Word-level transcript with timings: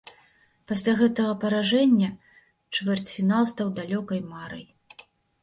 Пасля 0.69 0.93
гэтага 1.01 1.33
паражэння 1.43 2.09
чвэрцьфінал 2.79 3.43
стаў 3.53 3.67
далёкай 3.83 4.19
марай. 4.33 4.67